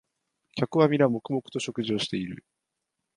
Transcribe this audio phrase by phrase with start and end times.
[0.57, 2.43] 客はみんな黙々と食事をしている